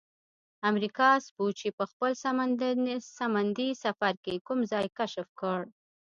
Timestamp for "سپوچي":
1.25-1.69